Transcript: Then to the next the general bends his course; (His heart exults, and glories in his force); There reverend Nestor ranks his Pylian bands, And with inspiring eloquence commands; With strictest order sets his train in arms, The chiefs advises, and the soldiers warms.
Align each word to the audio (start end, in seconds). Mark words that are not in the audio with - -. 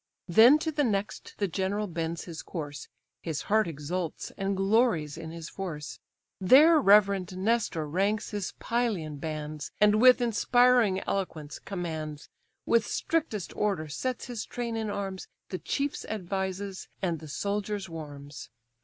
Then 0.27 0.57
to 0.57 0.71
the 0.71 0.83
next 0.83 1.35
the 1.37 1.47
general 1.47 1.85
bends 1.85 2.23
his 2.23 2.41
course; 2.41 2.87
(His 3.21 3.43
heart 3.43 3.67
exults, 3.67 4.31
and 4.35 4.57
glories 4.57 5.15
in 5.15 5.29
his 5.29 5.47
force); 5.47 5.99
There 6.39 6.81
reverend 6.81 7.37
Nestor 7.37 7.87
ranks 7.87 8.31
his 8.31 8.53
Pylian 8.59 9.17
bands, 9.19 9.71
And 9.79 10.01
with 10.01 10.19
inspiring 10.19 11.01
eloquence 11.01 11.59
commands; 11.59 12.29
With 12.65 12.87
strictest 12.87 13.55
order 13.55 13.87
sets 13.89 14.25
his 14.25 14.43
train 14.43 14.75
in 14.75 14.89
arms, 14.89 15.27
The 15.49 15.59
chiefs 15.59 16.03
advises, 16.05 16.87
and 17.03 17.19
the 17.19 17.27
soldiers 17.27 17.87
warms. 17.87 18.49